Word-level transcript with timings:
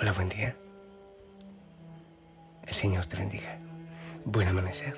Hola, 0.00 0.12
buen 0.12 0.30
día. 0.30 0.56
El 2.66 2.72
Señor 2.72 3.04
te 3.04 3.18
bendiga. 3.18 3.58
Buen 4.24 4.48
amanecer. 4.48 4.94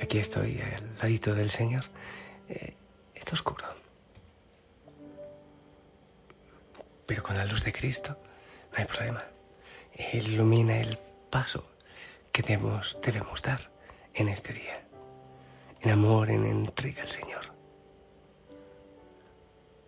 Aquí 0.00 0.16
estoy 0.16 0.58
al 0.62 0.96
ladito 0.96 1.34
del 1.34 1.50
Señor. 1.50 1.84
Eh, 2.48 2.74
está 3.14 3.34
oscuro. 3.34 3.66
Pero 7.04 7.22
con 7.22 7.36
la 7.36 7.44
luz 7.44 7.62
de 7.62 7.74
Cristo 7.74 8.16
no 8.72 8.78
hay 8.78 8.86
problema. 8.86 9.22
Él 9.92 10.28
ilumina 10.28 10.78
el 10.78 10.96
paso 11.28 11.68
que 12.32 12.40
debemos, 12.40 12.96
debemos 13.02 13.42
dar 13.42 13.60
en 14.14 14.30
este 14.30 14.54
día. 14.54 14.82
En 15.82 15.90
amor, 15.90 16.30
en 16.30 16.46
entrega 16.46 17.02
al 17.02 17.10
Señor. 17.10 17.55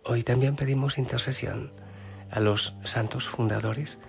Hoy 0.05 0.23
también 0.23 0.55
pedimos 0.55 0.97
intercesión 0.97 1.71
a 2.31 2.39
los 2.39 2.75
santos 2.83 3.27
fundadores 3.27 3.99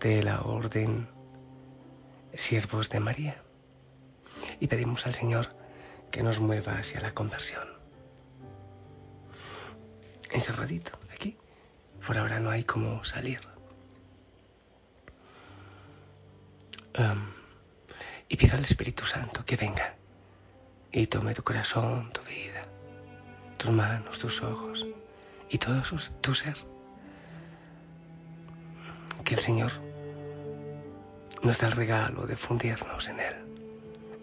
de 0.00 0.22
la 0.22 0.42
Orden 0.42 1.08
Siervos 2.34 2.88
de 2.88 3.00
María 3.00 3.36
y 4.58 4.66
pedimos 4.66 5.06
al 5.06 5.14
Señor 5.14 5.48
que 6.10 6.22
nos 6.22 6.40
mueva 6.40 6.78
hacia 6.78 7.00
la 7.00 7.12
conversión. 7.12 7.68
Encerradito 10.32 10.92
aquí, 11.12 11.36
por 12.04 12.18
ahora 12.18 12.40
no 12.40 12.50
hay 12.50 12.64
cómo 12.64 13.04
salir. 13.04 13.40
y 18.28 18.36
pido 18.36 18.56
al 18.56 18.64
Espíritu 18.64 19.04
Santo 19.04 19.44
que 19.44 19.56
venga 19.56 19.96
y 20.92 21.06
tome 21.08 21.34
tu 21.34 21.42
corazón, 21.42 22.10
tu 22.12 22.22
vida, 22.22 22.62
tus 23.58 23.70
manos, 23.70 24.18
tus 24.18 24.42
ojos 24.42 24.86
y 25.54 25.58
todo 25.58 25.80
tu 26.20 26.34
ser. 26.34 26.56
Que 29.24 29.34
el 29.34 29.40
Señor 29.40 29.70
nos 31.42 31.58
da 31.58 31.68
el 31.68 31.72
regalo 31.74 32.26
de 32.26 32.34
fundirnos 32.34 33.06
en 33.08 33.20
Él, 33.20 33.34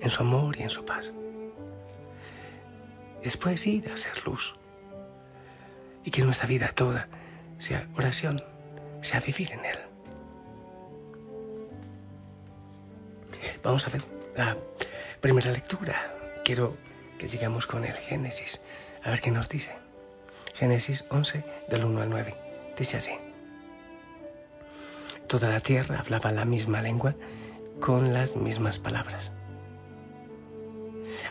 en 0.01 0.09
su 0.09 0.23
amor 0.23 0.57
y 0.57 0.63
en 0.63 0.69
su 0.69 0.83
paz. 0.83 1.13
Después 3.23 3.65
ir 3.65 3.89
a 3.89 3.95
ser 3.95 4.25
luz. 4.25 4.53
Y 6.03 6.11
que 6.11 6.21
nuestra 6.21 6.47
vida 6.47 6.67
toda 6.73 7.07
sea 7.59 7.87
oración, 7.95 8.43
sea 9.01 9.21
vivir 9.21 9.53
en 9.53 9.63
Él. 9.63 9.77
Vamos 13.63 13.87
a 13.87 13.91
ver 13.91 14.03
la 14.35 14.57
primera 15.21 15.49
lectura. 15.49 16.13
Quiero 16.43 16.75
que 17.17 17.29
sigamos 17.29 17.67
con 17.67 17.85
el 17.85 17.93
Génesis, 17.93 18.61
a 19.01 19.11
ver 19.11 19.21
qué 19.21 19.31
nos 19.31 19.47
dice. 19.47 19.80
Génesis 20.53 21.05
11, 21.09 21.43
del 21.69 21.85
1 21.85 22.01
al 22.01 22.09
9. 22.09 22.35
Dice 22.77 22.97
así. 22.97 23.11
Toda 25.27 25.49
la 25.49 25.59
tierra 25.59 25.99
hablaba 25.99 26.31
la 26.31 26.45
misma 26.45 26.81
lengua 26.81 27.15
con 27.79 28.13
las 28.13 28.35
mismas 28.35 28.79
palabras. 28.79 29.33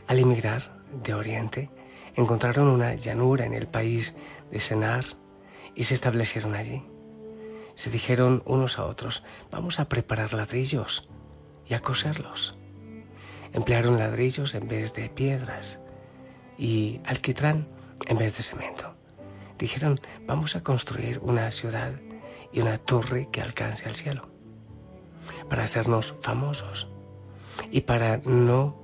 Al 0.06 0.18
emigrar 0.18 0.82
de 1.04 1.14
Oriente, 1.14 1.70
encontraron 2.16 2.66
una 2.68 2.94
llanura 2.94 3.44
en 3.44 3.54
el 3.54 3.66
país 3.66 4.16
de 4.50 4.60
Senar 4.60 5.04
y 5.74 5.84
se 5.84 5.94
establecieron 5.94 6.54
allí. 6.54 6.82
Se 7.74 7.90
dijeron 7.90 8.42
unos 8.46 8.78
a 8.78 8.86
otros, 8.86 9.22
vamos 9.50 9.80
a 9.80 9.88
preparar 9.88 10.32
ladrillos 10.32 11.08
y 11.66 11.74
a 11.74 11.80
coserlos. 11.80 12.56
Emplearon 13.52 13.98
ladrillos 13.98 14.54
en 14.54 14.66
vez 14.66 14.92
de 14.94 15.08
piedras 15.08 15.80
y 16.58 17.00
alquitrán 17.04 17.68
en 18.06 18.18
vez 18.18 18.36
de 18.36 18.42
cemento 18.42 18.99
dijeron, 19.60 20.00
vamos 20.26 20.56
a 20.56 20.62
construir 20.62 21.20
una 21.22 21.50
ciudad 21.52 21.92
y 22.52 22.60
una 22.60 22.78
torre 22.78 23.28
que 23.30 23.40
alcance 23.40 23.88
al 23.88 23.94
cielo, 23.94 24.28
para 25.48 25.64
hacernos 25.64 26.14
famosos 26.22 26.88
y 27.70 27.82
para 27.82 28.18
no 28.18 28.82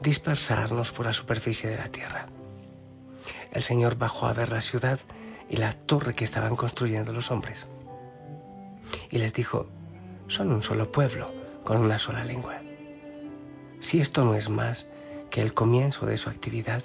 dispersarnos 0.00 0.92
por 0.92 1.06
la 1.06 1.12
superficie 1.12 1.68
de 1.68 1.76
la 1.76 1.88
tierra. 1.88 2.26
El 3.52 3.62
Señor 3.62 3.96
bajó 3.96 4.26
a 4.26 4.32
ver 4.32 4.50
la 4.50 4.60
ciudad 4.60 5.00
y 5.50 5.56
la 5.56 5.72
torre 5.72 6.14
que 6.14 6.24
estaban 6.24 6.56
construyendo 6.56 7.12
los 7.12 7.30
hombres. 7.30 7.66
Y 9.10 9.18
les 9.18 9.34
dijo, 9.34 9.66
son 10.28 10.52
un 10.52 10.62
solo 10.62 10.92
pueblo, 10.92 11.32
con 11.64 11.78
una 11.78 11.98
sola 11.98 12.24
lengua. 12.24 12.60
Si 13.80 14.00
esto 14.00 14.24
no 14.24 14.34
es 14.34 14.48
más 14.48 14.88
que 15.30 15.42
el 15.42 15.54
comienzo 15.54 16.06
de 16.06 16.16
su 16.16 16.30
actividad, 16.30 16.82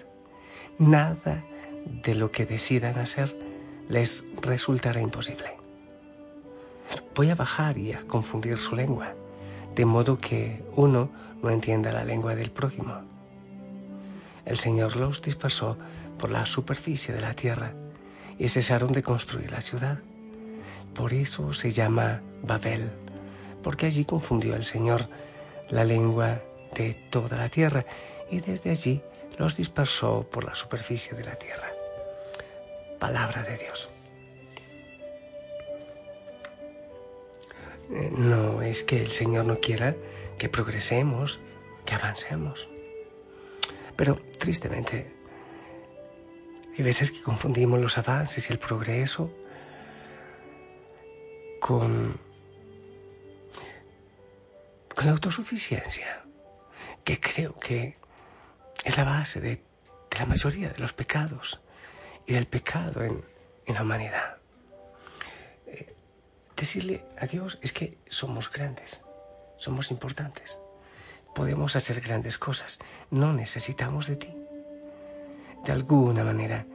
nada 0.77 1.45
de 1.85 2.15
lo 2.15 2.31
que 2.31 2.45
decidan 2.45 2.97
hacer 2.99 3.35
les 3.89 4.25
resultará 4.41 5.01
imposible. 5.01 5.57
Voy 7.15 7.29
a 7.29 7.35
bajar 7.35 7.77
y 7.77 7.93
a 7.93 8.05
confundir 8.07 8.59
su 8.59 8.75
lengua, 8.75 9.13
de 9.75 9.85
modo 9.85 10.17
que 10.17 10.63
uno 10.75 11.09
no 11.41 11.49
entienda 11.49 11.91
la 11.91 12.03
lengua 12.03 12.35
del 12.35 12.51
prójimo. 12.51 13.01
El 14.45 14.57
Señor 14.57 14.95
los 14.95 15.21
dispersó 15.21 15.77
por 16.17 16.31
la 16.31 16.45
superficie 16.45 17.13
de 17.13 17.21
la 17.21 17.33
tierra 17.33 17.73
y 18.37 18.49
cesaron 18.49 18.91
de 18.91 19.03
construir 19.03 19.51
la 19.51 19.61
ciudad. 19.61 19.99
Por 20.93 21.13
eso 21.13 21.53
se 21.53 21.71
llama 21.71 22.21
Babel, 22.41 22.89
porque 23.61 23.85
allí 23.85 24.05
confundió 24.05 24.55
el 24.55 24.65
Señor 24.65 25.07
la 25.69 25.85
lengua 25.85 26.41
de 26.75 26.93
toda 27.09 27.37
la 27.37 27.49
tierra 27.49 27.85
y 28.29 28.41
desde 28.41 28.71
allí 28.71 29.01
los 29.37 29.55
dispersó 29.55 30.27
por 30.29 30.43
la 30.43 30.55
superficie 30.55 31.17
de 31.17 31.23
la 31.23 31.35
tierra 31.35 31.72
palabra 33.03 33.43
de 33.43 33.57
Dios. 33.57 33.89
Eh, 37.91 38.09
no 38.17 38.61
es 38.61 38.85
que 38.85 39.01
el 39.01 39.11
Señor 39.11 39.43
no 39.43 39.59
quiera 39.59 39.93
que 40.37 40.47
progresemos, 40.47 41.41
que 41.85 41.95
avancemos. 41.95 42.69
Pero 43.97 44.15
tristemente, 44.15 45.13
hay 46.77 46.81
veces 46.81 47.11
que 47.11 47.21
confundimos 47.21 47.77
los 47.81 47.97
avances 47.97 48.49
y 48.49 48.53
el 48.53 48.59
progreso 48.59 49.33
con, 51.59 52.17
con 54.95 55.05
la 55.05 55.11
autosuficiencia, 55.11 56.23
que 57.03 57.19
creo 57.19 57.53
que 57.55 57.97
es 58.85 58.95
la 58.95 59.03
base 59.03 59.41
de 59.41 59.61
la 60.17 60.25
mayoría 60.25 60.69
de 60.69 60.79
los 60.79 60.93
pecados 60.93 61.59
y 62.25 62.33
del 62.33 62.47
pecado 62.47 63.03
en, 63.03 63.23
la 63.67 63.81
humanidad. 63.81 64.37
Eh, 65.67 65.95
decirle 66.55 67.05
a 67.17 67.25
Dios 67.25 67.57
es 67.61 67.71
que 67.71 67.97
somos 68.07 68.51
grandes, 68.51 69.03
somos 69.55 69.91
importantes, 69.91 70.59
podemos 71.33 71.75
hacer 71.75 72.01
grandes 72.01 72.37
cosas, 72.37 72.79
no 73.09 73.33
necesitamos 73.33 74.07
de 74.07 74.15
ti. 74.17 74.35
De 75.65 75.71
alguna 75.71 76.23
manera, 76.23 76.65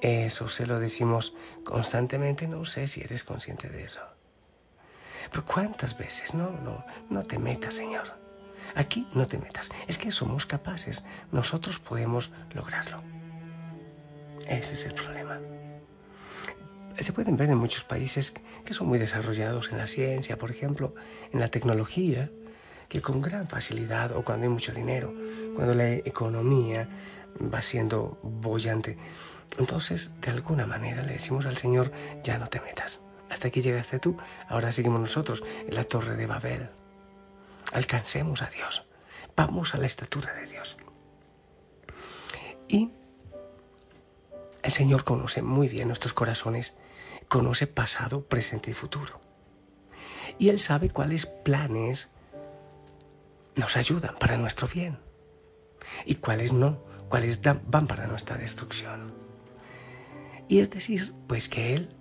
eso 0.00 0.48
se 0.48 0.66
lo 0.66 0.78
decimos 0.78 1.34
constantemente, 1.64 2.48
no 2.48 2.64
sé 2.64 2.88
si 2.88 3.02
eres 3.02 3.22
consciente 3.22 3.68
de 3.68 3.84
eso. 3.84 4.00
Pero 5.30 5.44
¿cuántas 5.44 5.96
veces? 5.96 6.34
No, 6.34 6.50
no, 6.50 6.84
no 7.10 7.22
te 7.24 7.38
metas, 7.38 7.74
Señor. 7.74 8.14
Aquí 8.74 9.06
no 9.14 9.26
te 9.26 9.38
metas. 9.38 9.70
Es 9.86 9.98
que 9.98 10.10
somos 10.10 10.46
capaces. 10.46 11.04
Nosotros 11.32 11.78
podemos 11.78 12.30
lograrlo. 12.52 13.02
Ese 14.48 14.74
es 14.74 14.84
el 14.84 14.94
problema. 14.94 15.40
Se 16.98 17.12
pueden 17.12 17.36
ver 17.36 17.50
en 17.50 17.58
muchos 17.58 17.84
países 17.84 18.34
que 18.64 18.74
son 18.74 18.86
muy 18.86 18.98
desarrollados 18.98 19.70
en 19.72 19.78
la 19.78 19.88
ciencia, 19.88 20.38
por 20.38 20.50
ejemplo, 20.50 20.94
en 21.32 21.40
la 21.40 21.48
tecnología, 21.48 22.30
que 22.88 23.02
con 23.02 23.20
gran 23.20 23.48
facilidad 23.48 24.16
o 24.16 24.24
cuando 24.24 24.44
hay 24.44 24.50
mucho 24.50 24.72
dinero, 24.72 25.12
cuando 25.54 25.74
la 25.74 25.92
economía 25.92 26.88
va 27.52 27.62
siendo 27.62 28.18
bollante, 28.22 28.96
entonces 29.58 30.12
de 30.20 30.30
alguna 30.30 30.66
manera 30.66 31.02
le 31.02 31.14
decimos 31.14 31.46
al 31.46 31.56
Señor, 31.56 31.90
ya 32.22 32.38
no 32.38 32.48
te 32.48 32.60
metas. 32.60 33.00
Hasta 33.30 33.48
aquí 33.48 33.62
llegaste 33.62 33.98
tú, 33.98 34.16
ahora 34.48 34.70
seguimos 34.70 35.00
nosotros 35.00 35.42
en 35.66 35.74
la 35.74 35.84
torre 35.84 36.16
de 36.16 36.26
Babel. 36.26 36.70
Alcancemos 37.72 38.42
a 38.42 38.50
Dios, 38.50 38.86
vamos 39.34 39.74
a 39.74 39.78
la 39.78 39.86
estatura 39.86 40.32
de 40.34 40.46
Dios. 40.46 40.76
Y 42.68 42.90
el 44.64 44.72
Señor 44.72 45.04
conoce 45.04 45.42
muy 45.42 45.68
bien 45.68 45.88
nuestros 45.88 46.14
corazones, 46.14 46.74
conoce 47.28 47.66
pasado, 47.66 48.24
presente 48.24 48.70
y 48.70 48.74
futuro. 48.74 49.20
Y 50.38 50.48
Él 50.48 50.58
sabe 50.58 50.88
cuáles 50.88 51.26
planes 51.26 52.10
nos 53.56 53.76
ayudan 53.76 54.16
para 54.18 54.38
nuestro 54.38 54.66
bien 54.66 54.98
y 56.06 56.16
cuáles 56.16 56.54
no, 56.54 56.82
cuáles 57.10 57.42
van 57.42 57.86
para 57.86 58.06
nuestra 58.06 58.38
destrucción. 58.38 59.12
Y 60.48 60.60
es 60.60 60.70
decir, 60.70 61.12
pues 61.28 61.50
que 61.50 61.74
Él 61.74 61.94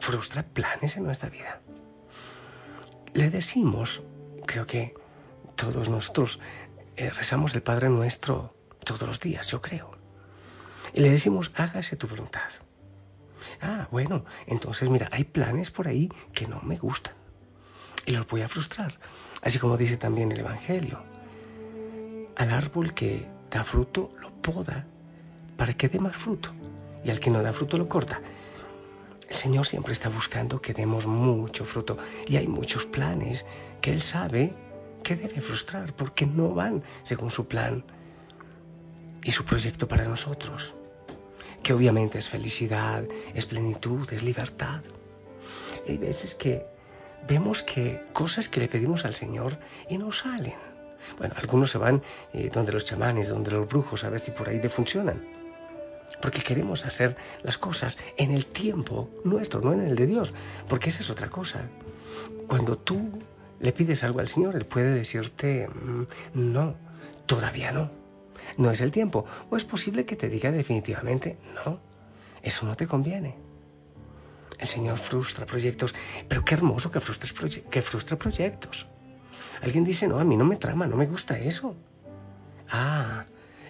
frustra 0.00 0.42
planes 0.42 0.96
en 0.96 1.04
nuestra 1.04 1.30
vida. 1.30 1.60
Le 3.14 3.30
decimos, 3.30 4.02
creo 4.44 4.66
que 4.66 4.92
todos 5.54 5.88
nosotros 5.88 6.40
eh, 6.96 7.10
rezamos 7.10 7.54
el 7.54 7.62
Padre 7.62 7.88
Nuestro 7.88 8.56
todos 8.84 9.02
los 9.02 9.20
días, 9.20 9.46
yo 9.48 9.62
creo 9.62 9.97
y 10.94 11.00
le 11.00 11.10
decimos, 11.10 11.50
hágase 11.54 11.96
tu 11.96 12.06
voluntad. 12.06 12.50
Ah, 13.60 13.88
bueno, 13.90 14.24
entonces 14.46 14.88
mira, 14.88 15.08
hay 15.12 15.24
planes 15.24 15.70
por 15.70 15.88
ahí 15.88 16.10
que 16.32 16.46
no 16.46 16.60
me 16.62 16.76
gustan 16.76 17.14
y 18.08 18.12
los 18.12 18.26
voy 18.26 18.40
a 18.40 18.48
frustrar. 18.48 18.98
Así 19.42 19.58
como 19.58 19.76
dice 19.76 19.96
también 19.96 20.32
el 20.32 20.40
Evangelio. 20.40 21.02
Al 22.36 22.50
árbol 22.50 22.94
que 22.94 23.28
da 23.50 23.64
fruto 23.64 24.08
lo 24.20 24.30
poda 24.30 24.86
para 25.56 25.74
que 25.74 25.88
dé 25.88 25.98
más 25.98 26.16
fruto 26.16 26.50
y 27.04 27.10
al 27.10 27.20
que 27.20 27.30
no 27.30 27.42
da 27.42 27.52
fruto 27.52 27.76
lo 27.76 27.88
corta. 27.88 28.20
El 29.28 29.36
Señor 29.36 29.66
siempre 29.66 29.92
está 29.92 30.08
buscando 30.08 30.62
que 30.62 30.72
demos 30.72 31.06
mucho 31.06 31.66
fruto 31.66 31.98
y 32.26 32.36
hay 32.36 32.46
muchos 32.46 32.86
planes 32.86 33.44
que 33.82 33.92
Él 33.92 34.02
sabe 34.02 34.54
que 35.02 35.14
debe 35.14 35.40
frustrar 35.42 35.94
porque 35.94 36.26
no 36.26 36.54
van 36.54 36.82
según 37.02 37.30
su 37.30 37.46
plan 37.46 37.84
y 39.22 39.30
su 39.30 39.44
proyecto 39.44 39.88
para 39.88 40.04
nosotros, 40.04 40.74
que 41.62 41.72
obviamente 41.72 42.18
es 42.18 42.28
felicidad, 42.28 43.04
es 43.34 43.46
plenitud, 43.46 44.10
es 44.12 44.22
libertad. 44.22 44.82
hay 45.86 45.98
veces 45.98 46.34
que 46.34 46.66
vemos 47.26 47.62
que 47.62 48.04
cosas 48.12 48.48
que 48.48 48.60
le 48.60 48.68
pedimos 48.68 49.04
al 49.04 49.14
Señor 49.14 49.58
y 49.88 49.98
no 49.98 50.12
salen. 50.12 50.54
Bueno, 51.18 51.34
algunos 51.36 51.70
se 51.70 51.78
van 51.78 52.02
eh, 52.32 52.48
donde 52.52 52.72
los 52.72 52.84
chamanes, 52.84 53.28
donde 53.28 53.50
los 53.50 53.68
brujos, 53.68 54.04
a 54.04 54.10
ver 54.10 54.20
si 54.20 54.30
por 54.30 54.48
ahí 54.48 54.60
te 54.60 54.68
funcionan. 54.68 55.24
Porque 56.20 56.40
queremos 56.40 56.86
hacer 56.86 57.16
las 57.42 57.58
cosas 57.58 57.98
en 58.16 58.30
el 58.30 58.46
tiempo 58.46 59.10
nuestro, 59.24 59.60
no 59.60 59.72
en 59.72 59.86
el 59.86 59.94
de 59.94 60.06
Dios. 60.06 60.32
Porque 60.68 60.88
esa 60.88 61.02
es 61.02 61.10
otra 61.10 61.28
cosa. 61.28 61.68
Cuando 62.46 62.78
tú 62.78 63.10
le 63.60 63.72
pides 63.72 64.04
algo 64.04 64.20
al 64.20 64.28
Señor, 64.28 64.56
Él 64.56 64.64
puede 64.64 64.92
decirte, 64.92 65.68
mm, 65.68 66.52
no, 66.52 66.74
todavía 67.26 67.72
no. 67.72 67.97
No 68.56 68.70
es 68.70 68.80
el 68.80 68.90
tiempo. 68.90 69.24
O 69.50 69.56
es 69.56 69.64
posible 69.64 70.04
que 70.06 70.16
te 70.16 70.28
diga 70.28 70.50
definitivamente, 70.50 71.38
no, 71.54 71.80
eso 72.42 72.66
no 72.66 72.74
te 72.76 72.86
conviene. 72.86 73.36
El 74.58 74.66
Señor 74.66 74.98
frustra 74.98 75.46
proyectos, 75.46 75.94
pero 76.26 76.44
qué 76.44 76.54
hermoso 76.54 76.90
que, 76.90 77.00
que 77.70 77.82
frustra 77.82 78.18
proyectos. 78.18 78.86
Alguien 79.62 79.84
dice, 79.84 80.08
no, 80.08 80.18
a 80.18 80.24
mí 80.24 80.36
no 80.36 80.44
me 80.44 80.56
trama, 80.56 80.86
no 80.86 80.96
me 80.96 81.06
gusta 81.06 81.38
eso. 81.38 81.76
Ah, 82.70 83.24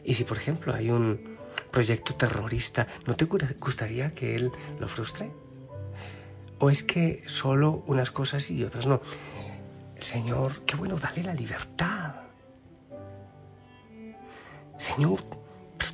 y 0.05 0.15
si 0.15 0.25
por 0.25 0.37
ejemplo 0.37 0.75
hay 0.75 0.91
un 0.91 1.39
proyecto 1.71 2.15
terrorista, 2.15 2.87
¿no 3.07 3.15
te 3.15 3.27
gustaría 3.27 4.15
que 4.15 4.35
él 4.35 4.51
lo 4.79 4.89
frustre? 4.89 5.31
¿O 6.59 6.71
es 6.71 6.83
que 6.83 7.23
solo 7.27 7.85
unas 7.87 8.11
cosas 8.11 8.51
y 8.51 8.65
otras 8.65 8.87
no? 8.87 9.01
El 9.97 10.03
Señor, 10.03 10.65
qué 10.65 10.77
bueno, 10.77 10.97
dale 10.97 11.23
la 11.23 11.35
libertad. 11.35 12.28
Señor, 14.79 15.21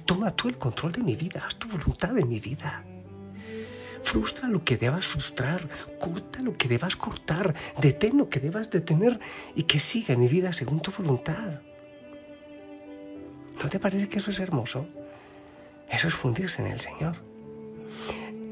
toma 0.04 0.30
tú 0.30 0.48
el 0.48 0.58
control 0.58 0.92
de 0.92 1.02
mi 1.02 1.16
vida, 1.16 1.42
haz 1.46 1.56
tu 1.56 1.68
voluntad 1.68 2.16
en 2.18 2.28
mi 2.28 2.40
vida. 2.40 2.84
Frustra 4.02 4.48
lo 4.48 4.62
que 4.62 4.76
debas 4.76 5.06
frustrar, 5.06 5.66
corta 5.98 6.42
lo 6.42 6.56
que 6.56 6.68
debas 6.68 6.94
cortar, 6.94 7.54
detén 7.80 8.18
lo 8.18 8.28
que 8.28 8.38
debas 8.38 8.70
detener 8.70 9.18
y 9.54 9.62
que 9.62 9.80
siga 9.80 10.14
mi 10.14 10.28
vida 10.28 10.52
según 10.52 10.80
tu 10.80 10.92
voluntad. 10.92 11.62
¿No 13.62 13.70
te 13.70 13.80
parece 13.80 14.08
que 14.08 14.18
eso 14.18 14.30
es 14.30 14.40
hermoso? 14.40 14.86
Eso 15.88 16.08
es 16.08 16.14
fundirse 16.14 16.60
en 16.60 16.72
el 16.72 16.80
Señor. 16.80 17.16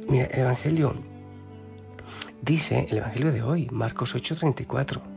Mira, 0.08 0.24
el 0.26 0.40
Evangelio 0.40 0.94
dice, 2.40 2.86
el 2.90 2.98
Evangelio 2.98 3.32
de 3.32 3.42
hoy, 3.42 3.68
Marcos 3.70 4.14
8:34, 4.14 5.11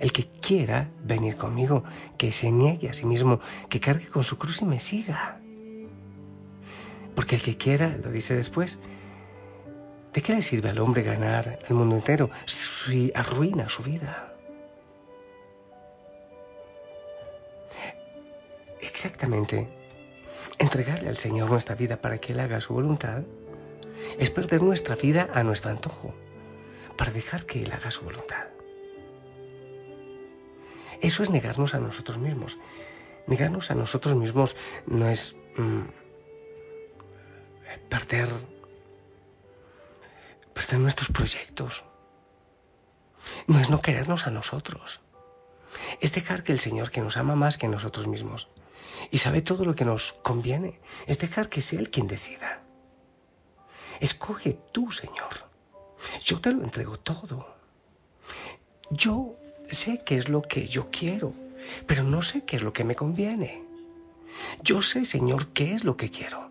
el 0.00 0.12
que 0.12 0.26
quiera 0.26 0.90
venir 1.04 1.36
conmigo, 1.36 1.84
que 2.18 2.32
se 2.32 2.50
niegue 2.50 2.88
a 2.88 2.94
sí 2.94 3.06
mismo, 3.06 3.40
que 3.68 3.78
cargue 3.78 4.06
con 4.06 4.24
su 4.24 4.38
cruz 4.38 4.62
y 4.62 4.64
me 4.64 4.80
siga. 4.80 5.40
Porque 7.14 7.36
el 7.36 7.42
que 7.42 7.56
quiera, 7.56 7.96
lo 8.02 8.10
dice 8.10 8.34
después, 8.34 8.80
¿De 10.12 10.22
qué 10.22 10.34
le 10.34 10.42
sirve 10.42 10.70
al 10.70 10.80
hombre 10.80 11.02
ganar 11.02 11.60
el 11.68 11.74
mundo 11.76 11.94
entero 11.94 12.30
si 12.44 13.12
arruina 13.14 13.68
su 13.68 13.82
vida? 13.84 14.34
Exactamente. 18.80 19.68
Entregarle 20.58 21.08
al 21.08 21.16
Señor 21.16 21.48
nuestra 21.48 21.76
vida 21.76 22.00
para 22.00 22.18
que 22.18 22.32
Él 22.32 22.40
haga 22.40 22.60
su 22.60 22.74
voluntad 22.74 23.22
es 24.18 24.30
perder 24.30 24.62
nuestra 24.62 24.96
vida 24.96 25.28
a 25.32 25.44
nuestro 25.44 25.70
antojo, 25.70 26.14
para 26.96 27.12
dejar 27.12 27.46
que 27.46 27.62
Él 27.62 27.72
haga 27.72 27.90
su 27.90 28.04
voluntad. 28.04 28.46
Eso 31.00 31.22
es 31.22 31.30
negarnos 31.30 31.74
a 31.74 31.78
nosotros 31.78 32.18
mismos. 32.18 32.58
Negarnos 33.26 33.70
a 33.70 33.74
nosotros 33.74 34.14
mismos 34.16 34.56
no 34.86 35.08
es 35.08 35.36
mm, 35.56 35.80
perder 37.88 38.28
perder 40.54 40.80
nuestros 40.80 41.08
proyectos. 41.08 41.84
No 43.46 43.60
es 43.60 43.70
no 43.70 43.80
querernos 43.80 44.26
a 44.26 44.30
nosotros. 44.30 45.00
Es 46.00 46.12
dejar 46.12 46.42
que 46.42 46.52
el 46.52 46.60
Señor, 46.60 46.90
que 46.90 47.00
nos 47.00 47.16
ama 47.16 47.34
más 47.34 47.56
que 47.56 47.68
nosotros 47.68 48.06
mismos 48.08 48.48
y 49.10 49.18
sabe 49.18 49.40
todo 49.40 49.64
lo 49.64 49.74
que 49.74 49.84
nos 49.84 50.12
conviene, 50.22 50.80
es 51.06 51.18
dejar 51.18 51.48
que 51.48 51.62
sea 51.62 51.78
Él 51.78 51.90
quien 51.90 52.06
decida. 52.06 52.62
Escoge 54.00 54.58
tú, 54.72 54.90
Señor. 54.92 55.48
Yo 56.24 56.40
te 56.40 56.52
lo 56.52 56.62
entrego 56.62 56.98
todo. 56.98 57.56
Yo 58.90 59.36
sé 59.70 60.02
qué 60.04 60.16
es 60.16 60.28
lo 60.28 60.42
que 60.42 60.68
yo 60.68 60.90
quiero, 60.90 61.32
pero 61.86 62.02
no 62.02 62.22
sé 62.22 62.44
qué 62.44 62.56
es 62.56 62.62
lo 62.62 62.72
que 62.72 62.84
me 62.84 62.94
conviene. 62.94 63.62
Yo 64.62 64.82
sé, 64.82 65.04
Señor, 65.04 65.48
qué 65.48 65.74
es 65.74 65.84
lo 65.84 65.96
que 65.96 66.10
quiero, 66.10 66.50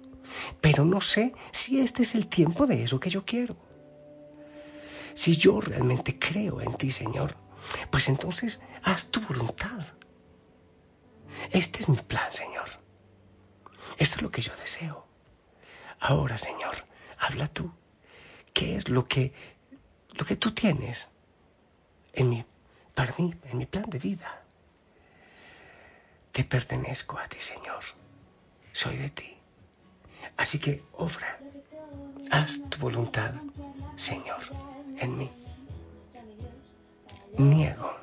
pero 0.62 0.86
no 0.86 1.02
sé 1.02 1.34
si 1.52 1.80
este 1.80 2.04
es 2.04 2.16
el 2.16 2.28
tiempo 2.28 2.66
de 2.66 2.84
eso 2.84 3.00
que 3.00 3.10
yo 3.10 3.26
quiero. 3.26 3.56
Si 5.14 5.36
yo 5.36 5.60
realmente 5.60 6.18
creo 6.18 6.62
en 6.62 6.74
ti, 6.74 6.92
Señor, 6.92 7.36
pues 7.90 8.10
entonces 8.10 8.62
haz 8.84 9.08
tu 9.08 9.22
voluntad. 9.22 9.86
Este 11.52 11.80
es 11.80 11.90
mi 11.90 11.98
plan, 11.98 12.32
Señor. 12.32 12.70
Esto 13.98 14.18
es 14.18 14.22
lo 14.22 14.32
que 14.32 14.42
yo 14.42 14.54
deseo. 14.62 15.08
Ahora, 16.00 16.38
Señor, 16.38 16.86
habla 17.18 17.48
tú. 17.48 17.72
¿Qué 18.54 18.76
es 18.76 18.90
lo 18.90 19.04
que, 19.04 19.34
lo 20.12 20.26
que 20.26 20.36
tú 20.36 20.54
tienes 20.54 21.10
en 22.14 22.30
mi, 22.30 22.46
para 23.00 23.16
mí, 23.18 23.34
en 23.50 23.58
mi 23.60 23.66
plan 23.66 23.90
de 23.90 23.98
vida? 23.98 24.42
Te 26.34 26.44
pertenezco 26.44 27.18
a 27.18 27.30
ti, 27.30 27.38
Señor. 27.40 27.82
Soy 28.74 28.98
de 28.98 29.10
ti. 29.10 29.38
Así 30.36 30.60
que 30.60 30.84
obra. 30.92 31.40
Haz 32.30 32.60
tu 32.70 32.78
voluntad, 32.78 33.32
Señor 33.96 34.44
en 34.98 35.18
mí. 35.18 35.32
Niego 37.38 37.96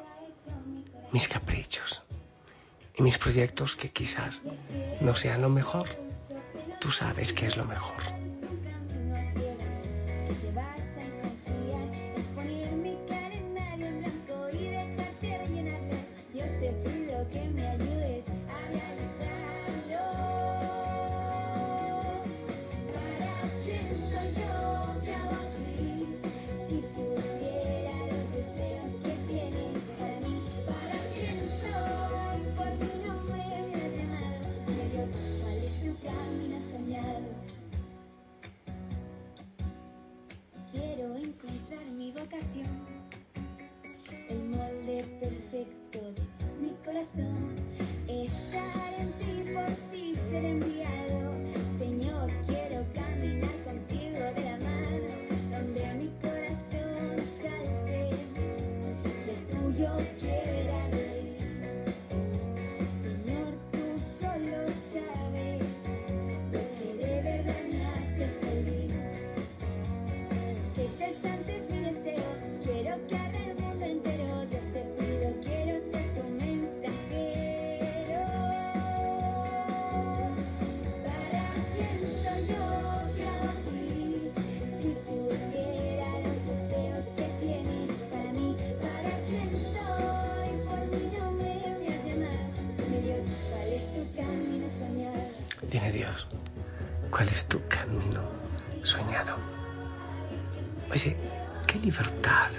mis 1.13 1.29
caprichos 1.29 2.03
y 2.95 3.03
mis 3.03 3.19
proyectos 3.19 3.77
que 3.77 3.91
quizás 3.91 4.41
no 5.03 5.15
sean 5.15 5.43
lo 5.43 5.51
mejor. 5.51 5.89
Tú 6.81 6.91
sabes 6.91 7.35
que 7.35 7.45
es 7.45 7.59
lo 7.59 7.67
mejor. 7.67 8.03
Dime 95.71 95.93
Dios, 95.93 96.27
¿cuál 97.11 97.29
es 97.29 97.47
tu 97.47 97.61
camino 97.67 98.23
soñado? 98.83 99.37
Oye, 100.91 101.17
qué 101.67 101.79
libertad. 101.79 102.51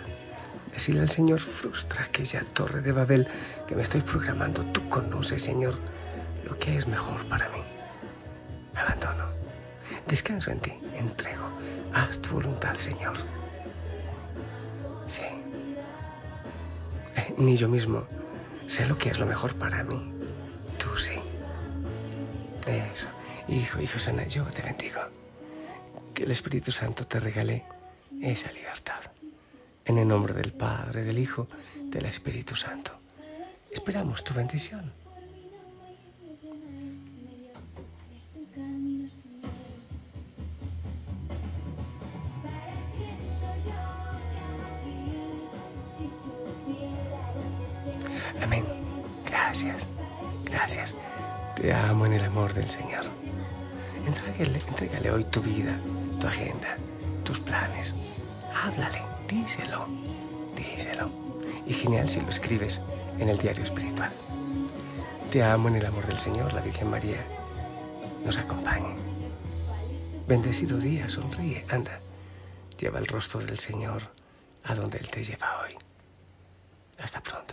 Decirle 0.73 1.01
al 1.01 1.09
Señor, 1.09 1.39
frustra 1.39 2.03
aquella 2.03 2.43
torre 2.53 2.81
de 2.81 2.91
Babel 2.91 3.27
que 3.65 3.75
me 3.75 3.81
estoy 3.81 4.01
programando. 4.01 4.63
Tú 4.65 4.87
conoces, 4.89 5.41
Señor, 5.41 5.75
lo 6.45 6.57
que 6.59 6.77
es 6.77 6.87
mejor 6.87 7.25
para 7.27 7.49
mí. 7.49 7.63
Abandono. 8.75 9.25
Descanso 10.07 10.51
en 10.51 10.59
ti. 10.59 10.73
Entrego. 10.95 11.49
Haz 11.93 12.19
tu 12.19 12.35
voluntad, 12.35 12.75
Señor. 12.75 13.15
Sí. 15.07 15.23
Eh, 17.15 17.33
ni 17.37 17.55
yo 17.57 17.67
mismo 17.69 18.05
sé 18.67 18.85
lo 18.85 18.97
que 18.97 19.09
es 19.09 19.17
lo 19.17 19.25
mejor 19.25 19.55
para 19.55 19.83
mí. 19.83 20.16
Tú 20.77 20.95
sí. 20.97 21.15
Eso. 22.67 23.07
Hijo, 23.47 23.81
hijo 23.81 23.99
sana, 23.99 24.27
yo 24.27 24.43
te 24.45 24.61
bendigo. 24.61 24.99
Que 26.13 26.23
el 26.23 26.31
Espíritu 26.31 26.71
Santo 26.71 27.05
te 27.05 27.19
regale 27.19 27.65
esa 28.21 28.51
libertad. 28.51 29.01
En 29.85 29.97
el 29.97 30.07
nombre 30.07 30.33
del 30.33 30.53
Padre, 30.53 31.03
del 31.03 31.17
Hijo, 31.17 31.47
del 31.75 32.05
Espíritu 32.05 32.55
Santo. 32.55 32.91
Esperamos 33.71 34.23
tu 34.23 34.33
bendición. 34.33 34.91
Amén. 48.41 48.65
Gracias. 49.25 49.87
Gracias. 50.49 50.95
Te 51.55 51.73
amo 51.73 52.05
en 52.05 52.13
el 52.13 52.25
amor 52.25 52.53
del 52.53 52.69
Señor. 52.69 53.05
Entrégale, 54.05 55.11
hoy 55.11 55.23
tu 55.25 55.41
vida, 55.41 55.77
tu 56.19 56.27
agenda, 56.27 56.77
tus 57.23 57.39
planes. 57.39 57.95
Háblale, 58.63 59.01
díselo, 59.27 59.87
díselo. 60.55 61.09
Y 61.65 61.73
genial 61.73 62.07
si 62.09 62.21
lo 62.21 62.29
escribes 62.29 62.81
en 63.19 63.29
el 63.29 63.37
diario 63.37 63.63
espiritual. 63.63 64.11
Te 65.31 65.43
amo 65.43 65.67
en 65.67 65.75
el 65.75 65.85
amor 65.85 66.05
del 66.05 66.17
Señor, 66.17 66.53
la 66.53 66.61
Virgen 66.61 66.89
María 66.89 67.17
nos 68.27 68.37
acompañe. 68.37 68.95
Bendecido 70.27 70.77
día, 70.77 71.07
sonríe, 71.07 71.65
anda. 71.69 72.01
Lleva 72.77 72.99
el 72.99 73.07
rostro 73.07 73.39
del 73.39 73.57
Señor 73.57 74.03
a 74.63 74.75
donde 74.75 74.97
Él 74.97 75.09
te 75.09 75.23
lleva 75.23 75.61
hoy. 75.61 75.73
Hasta 76.99 77.21
pronto. 77.21 77.46